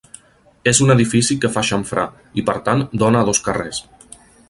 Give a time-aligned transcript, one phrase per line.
[0.71, 2.07] És un edifici que fa xamfrà,
[2.43, 3.87] i per tant dóna a dos carrers.